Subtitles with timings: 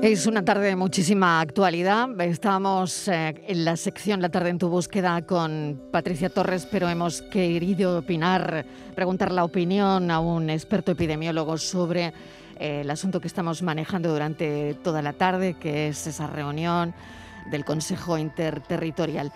[0.00, 2.08] Es una tarde de muchísima actualidad.
[2.20, 7.20] Estamos eh, en la sección La tarde en tu búsqueda con Patricia Torres, pero hemos
[7.20, 12.12] querido opinar, preguntar la opinión a un experto epidemiólogo sobre
[12.60, 16.94] eh, el asunto que estamos manejando durante toda la tarde, que es esa reunión
[17.50, 19.32] del Consejo Interterritorial.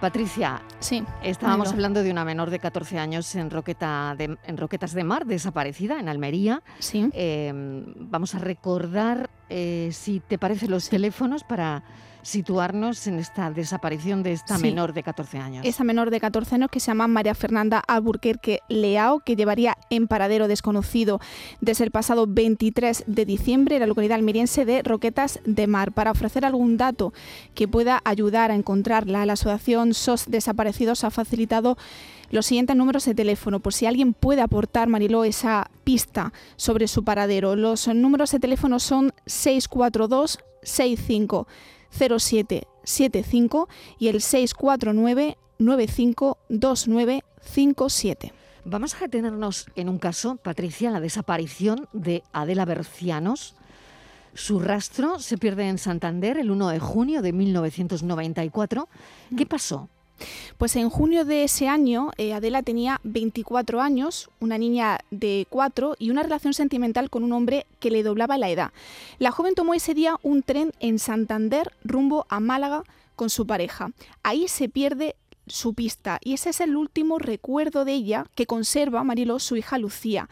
[0.00, 5.04] Patricia, sí, estábamos hablando de una menor de 14 años en, Roqueta en Roquetas de
[5.04, 6.62] Mar, desaparecida en Almería.
[6.78, 7.10] Sí.
[7.12, 11.82] Em, vamos a recordar, eh, si te parece, los teléfonos para
[12.22, 15.64] situarnos en esta desaparición de esta menor de 14 años.
[15.64, 20.06] Esa menor de 14 años que se llama María Fernanda Alburquerque Leao, que llevaría en
[20.06, 21.20] paradero desconocido
[21.60, 25.92] desde el pasado 23 de diciembre en la localidad almeriense de Roquetas de Mar.
[25.92, 27.12] Para ofrecer algún dato
[27.54, 31.76] que pueda ayudar a encontrarla, la Asociación SOS Desaparecidos ha facilitado
[32.30, 37.02] los siguientes números de teléfono, por si alguien puede aportar, Mariló, esa pista sobre su
[37.02, 37.56] paradero.
[37.56, 41.48] Los números de teléfono son 642 65
[41.90, 48.32] 0775 y el 649 952957.
[48.64, 53.56] Vamos a detenernos en un caso, Patricia, la desaparición de Adela Bercianos.
[54.34, 58.88] Su rastro se pierde en Santander el 1 de junio de 1994.
[59.36, 59.88] ¿Qué pasó?
[60.58, 65.96] Pues en junio de ese año, eh, Adela tenía 24 años, una niña de 4
[65.98, 68.72] y una relación sentimental con un hombre que le doblaba la edad.
[69.18, 72.84] La joven tomó ese día un tren en Santander rumbo a Málaga
[73.16, 73.92] con su pareja.
[74.22, 79.04] Ahí se pierde su pista y ese es el último recuerdo de ella que conserva
[79.04, 80.28] Marilo, su hija Lucía.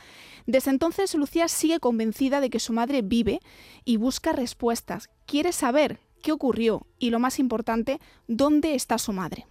[0.46, 3.40] Desde entonces Lucía sigue convencida de que su madre vive
[3.84, 5.10] y busca respuestas.
[5.26, 9.46] Quiere saber qué ocurrió y lo más importante, dónde está su madre.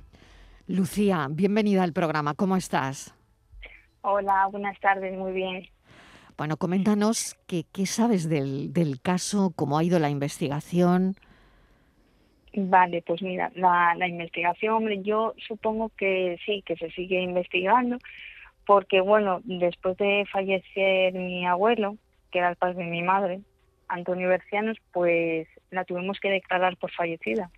[0.67, 2.33] Lucía, bienvenida al programa.
[2.33, 3.15] ¿Cómo estás?
[4.01, 5.65] Hola, buenas tardes, muy bien.
[6.37, 11.15] Bueno, coméntanos qué, sabes del, caso, cómo ha ido la investigación.
[12.53, 17.97] Vale, pues mira, la, la investigación, yo supongo que sí, que se sigue investigando,
[18.65, 21.95] porque bueno, después de fallecer mi abuelo,
[22.29, 23.39] que era el padre de mi madre,
[23.87, 27.49] Antonio Bercianos, pues la tuvimos que declarar por fallecida.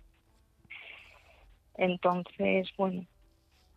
[1.80, 3.06] Entonces, bueno,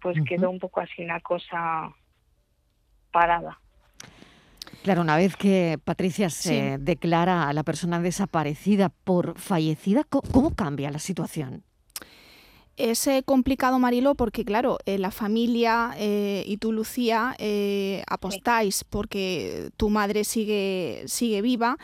[0.02, 1.96] pues quedó un poco así la cosa
[3.14, 3.58] parada.
[4.84, 10.91] Claro, una vez que Patricia se declara a la persona desaparecida por fallecida, ¿cómo cambia
[10.91, 11.64] la situación?
[12.75, 17.38] Es eh, complicado, Marilo, porque claro, eh, la familia eh, y tú, Lucía,
[18.08, 21.78] apostáis porque tu madre sigue, sigue viva.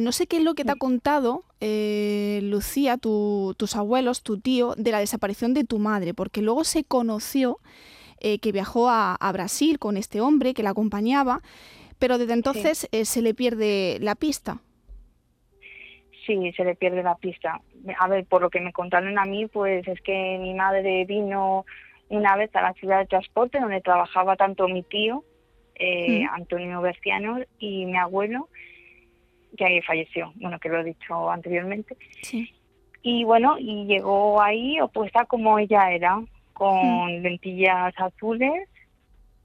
[0.00, 4.92] no sé qué es lo que te ha contado, Lucía, tus abuelos, tu tío, de
[4.92, 7.58] la desaparición de tu madre, porque luego se conoció
[8.20, 11.40] que viajó a, Brasil con este hombre que la acompañaba,
[11.98, 14.60] pero desde entonces se le pierde la pista.
[16.26, 17.60] Sí, se le pierde la pista
[17.98, 21.64] a ver, por lo que me contaron a mí, pues es que mi madre vino
[22.08, 25.24] una vez a la ciudad de transporte donde trabajaba tanto mi tío,
[25.74, 26.34] eh, mm.
[26.34, 28.48] Antonio Berciano, y mi abuelo,
[29.56, 31.96] que falleció, bueno, que lo he dicho anteriormente.
[32.22, 32.52] Sí.
[33.02, 36.20] Y bueno, y llegó ahí opuesta como ella era,
[36.52, 37.22] con mm.
[37.22, 38.68] lentillas azules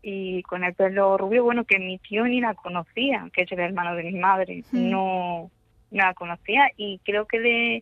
[0.02, 3.60] y con el pelo rubio, bueno, que mi tío ni la conocía, que es el
[3.60, 4.90] hermano de mi madre, mm.
[4.90, 5.52] no,
[5.92, 7.82] no la conocía y creo que de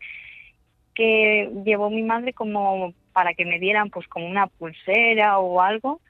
[0.93, 6.01] que llevó mi madre como para que me dieran pues como una pulsera o algo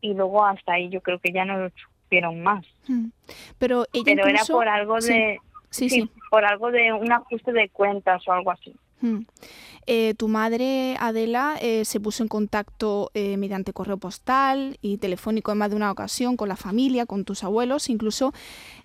[0.00, 1.70] y luego hasta ahí yo creo que ya no lo
[2.10, 2.66] supieron más.
[2.88, 3.06] Mm.
[3.58, 5.38] Pero Pero era por algo de
[5.70, 8.74] sí, sí, por algo de un ajuste de cuentas o algo así.
[9.00, 9.20] Mm.
[9.86, 15.52] Eh, tu madre, Adela, eh, se puso en contacto eh, mediante correo postal y telefónico
[15.52, 18.32] en más de una ocasión con la familia, con tus abuelos, incluso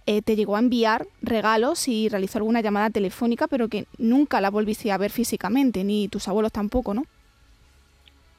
[0.05, 4.91] te llegó a enviar regalos y realizó alguna llamada telefónica, pero que nunca la volviste
[4.91, 7.05] a ver físicamente, ni tus abuelos tampoco, ¿no?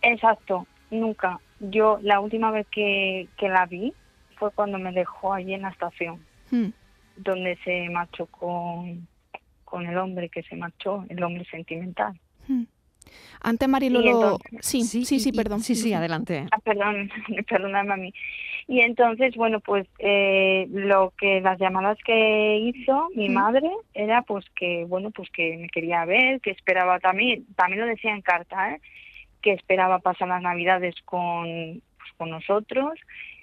[0.00, 1.40] Exacto, nunca.
[1.58, 3.92] Yo la última vez que, la vi
[4.36, 6.68] fue cuando me dejó allí en la estación, mm.
[7.16, 9.06] donde se marchó con,
[9.66, 12.18] con el hombre que se marchó, el hombre sentimental.
[12.48, 12.64] Hmm.
[13.42, 15.60] Antes Marilolo, sí, sí, sí, sí, perdón.
[15.60, 16.46] Sí, sí, adelante.
[16.50, 17.10] Ah, perdón,
[17.48, 18.14] perdóname a mí.
[18.68, 23.34] Y entonces, bueno, pues eh, lo que las llamadas que hizo mi hmm.
[23.34, 27.86] madre era pues que, bueno, pues que me quería ver, que esperaba también, también lo
[27.86, 28.80] decía en carta, ¿eh?
[29.42, 32.98] que esperaba pasar las navidades con, pues, con nosotros.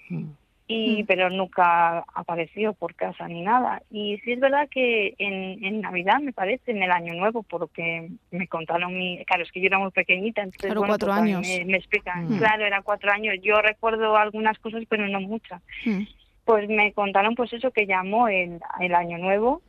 [0.10, 0.32] Hmm
[0.68, 1.06] y mm.
[1.06, 3.82] pero nunca apareció por casa ni nada.
[3.92, 7.62] Y sí es verdad que en, en Navidad, me parece, en el Año Nuevo, por
[7.62, 9.24] lo que me contaron mi...
[9.26, 11.48] Claro, es que yo era muy pequeñita, entonces claro, cuatro pues, años.
[11.66, 12.30] Me, explican.
[12.30, 12.38] Mm.
[12.38, 13.36] Claro, era cuatro años.
[13.42, 15.62] Yo recuerdo algunas cosas, pero no muchas.
[15.86, 16.04] Mm.
[16.46, 19.62] Pues me contaron pues eso que llamó el, el Año Nuevo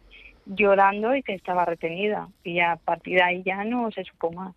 [0.46, 2.29] llorando y que estaba retenida.
[2.44, 4.55] Y a partir de ahí ya no se supo más.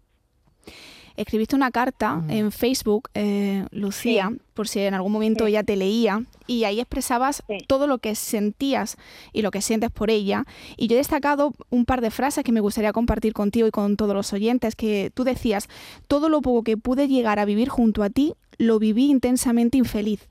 [1.17, 6.23] Escribiste una carta en Facebook, eh, Lucía, por si en algún momento ella te leía,
[6.45, 8.97] y ahí expresabas todo lo que sentías
[9.33, 10.45] y lo que sientes por ella.
[10.77, 13.97] Y yo he destacado un par de frases que me gustaría compartir contigo y con
[13.97, 15.69] todos los oyentes, que tú decías,
[16.07, 20.29] todo lo poco que pude llegar a vivir junto a ti, lo viví intensamente infeliz.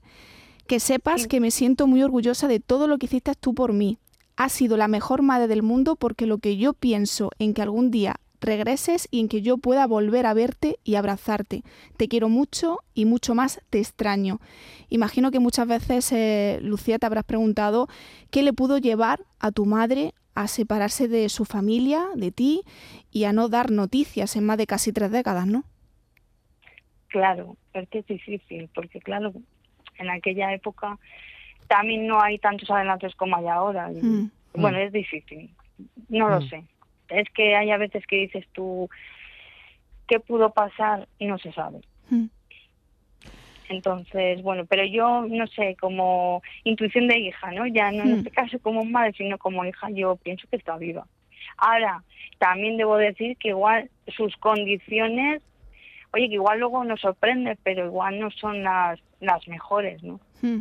[0.68, 3.98] Que sepas que me siento muy orgullosa de todo lo que hiciste tú por mí.
[4.36, 7.90] Has sido la mejor madre del mundo porque lo que yo pienso en que algún
[7.90, 11.62] día regreses y en que yo pueda volver a verte y abrazarte.
[11.98, 14.38] Te quiero mucho y mucho más te extraño.
[14.88, 17.88] Imagino que muchas veces, eh, Lucía, te habrás preguntado
[18.30, 22.62] qué le pudo llevar a tu madre a separarse de su familia, de ti,
[23.10, 25.64] y a no dar noticias en más de casi tres décadas, ¿no?
[27.08, 29.32] Claro, es que es difícil, porque claro,
[29.98, 30.98] en aquella época
[31.68, 33.88] también no hay tantos adelantos como hay ahora.
[33.88, 34.30] Mm.
[34.54, 35.50] Bueno, es difícil,
[36.08, 36.48] no lo mm.
[36.48, 36.64] sé
[37.08, 38.88] es que hay a veces que dices tú,
[40.06, 41.08] ¿qué pudo pasar?
[41.18, 41.80] Y no se sabe.
[42.10, 42.26] Hmm.
[43.68, 47.66] Entonces, bueno, pero yo no sé, como intuición de hija, ¿no?
[47.66, 48.18] Ya no en hmm.
[48.18, 51.06] este caso como madre, sino como hija, yo pienso que está viva.
[51.58, 52.02] Ahora,
[52.38, 55.42] también debo decir que igual sus condiciones,
[56.12, 60.20] oye, que igual luego nos sorprende, pero igual no son las, las mejores, ¿no?
[60.42, 60.60] Hmm.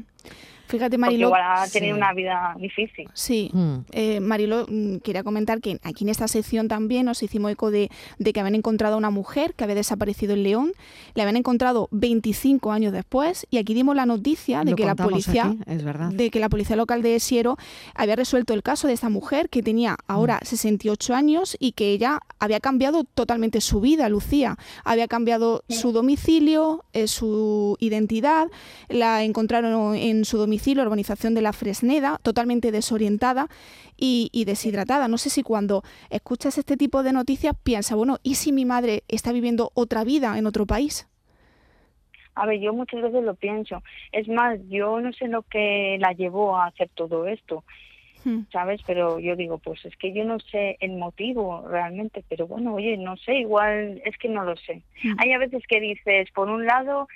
[0.67, 1.29] Fíjate, Marilo.
[1.29, 3.07] Porque a tener una vida difícil.
[3.13, 3.51] Sí.
[3.53, 3.75] Mm.
[3.91, 7.89] Eh, Marilo, mm, quería comentar que aquí en esta sección también nos hicimos eco de,
[8.19, 10.71] que habían encontrado a una mujer que había desaparecido en León.
[11.13, 15.55] La habían encontrado 25 años después y aquí dimos la noticia de que la policía.
[15.67, 16.11] es verdad.
[16.11, 17.57] De que la policía local de Siero
[17.93, 21.15] había resuelto el caso de esta mujer que tenía ahora 68 mm.
[21.15, 24.57] años y que ella había cambiado totalmente su vida, Lucía.
[24.83, 28.47] Había cambiado su domicilio, eh, su identidad.
[28.89, 33.47] La encontraron en su domicilio la urbanización de la Fresneda, totalmente desorientada
[33.97, 35.07] y, deshidratada.
[35.07, 39.03] No sé si cuando escuchas este tipo de noticias piensas, bueno, ¿y si mi madre
[39.07, 41.07] está viviendo otra vida en otro país?
[42.35, 43.81] A ver, yo muchas veces lo pienso.
[44.11, 47.63] Es más, yo no sé lo que la llevó a hacer todo esto,
[48.25, 48.41] hmm.
[48.51, 48.81] ¿sabes?
[48.85, 52.97] Pero yo digo, pues es que yo no sé el motivo realmente, pero bueno, oye,
[52.97, 54.81] no sé, igual es que no lo sé.
[55.01, 55.15] Hmm.
[55.19, 57.07] Hay a veces que dices, por un lado,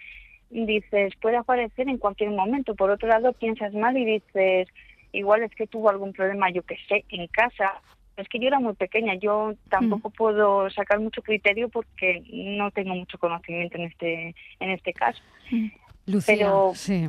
[0.50, 2.76] dices, puede aparecer en cualquier momento.
[2.76, 4.68] Por otro lado, piensas mal y dices,
[5.12, 7.82] igual es que tuvo algún problema, yo que sé, en casa.
[8.18, 10.14] Es que yo era muy pequeña, yo tampoco mm.
[10.14, 15.22] puedo sacar mucho criterio porque no tengo mucho conocimiento en este en este caso.
[15.52, 15.68] Mm.
[16.08, 17.08] Lucía, Pero, sí.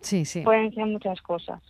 [0.00, 0.40] sí, sí.
[0.40, 1.62] Pueden ser muchas cosas.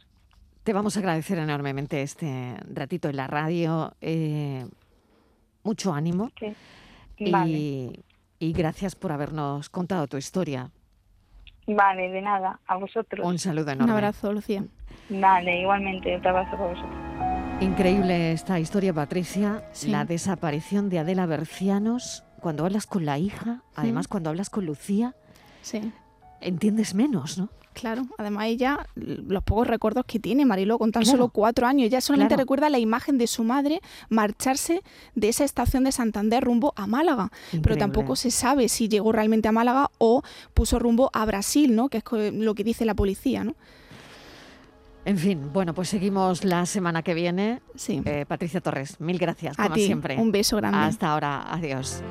[0.63, 3.93] Te vamos a agradecer enormemente este ratito en la radio.
[4.01, 4.65] Eh,
[5.65, 6.31] mucho ánimo.
[7.19, 7.93] Y,
[8.39, 10.71] y gracias por habernos contado tu historia.
[11.67, 13.27] Vale, de nada, a vosotros.
[13.27, 13.93] Un saludo enorme.
[13.93, 14.65] Un abrazo, Lucía.
[15.09, 16.95] Vale, igualmente, un abrazo para vosotros.
[17.61, 19.63] Increíble esta historia, Patricia.
[19.87, 22.23] La desaparición de Adela Bercianos.
[22.41, 25.15] Cuando hablas con la hija, además cuando hablas con Lucía,
[25.63, 25.93] sí.
[26.47, 27.49] Entiendes menos, ¿no?
[27.75, 32.01] Claro, además ella, los pocos recuerdos que tiene, Marilo, con tan solo cuatro años, ella
[32.01, 34.83] solamente recuerda la imagen de su madre marcharse
[35.15, 37.31] de esa estación de Santander rumbo a Málaga,
[37.63, 40.23] pero tampoco se sabe si llegó realmente a Málaga o
[40.55, 41.91] puso rumbo a Brasil, ¿no?
[41.91, 43.55] Que es lo que dice la policía, ¿no?
[45.05, 47.61] En fin, bueno, pues seguimos la semana que viene.
[47.75, 48.01] Sí.
[48.07, 50.17] Eh, Patricia Torres, mil gracias, como siempre.
[50.17, 50.79] Un beso grande.
[50.79, 52.03] Hasta ahora, adiós.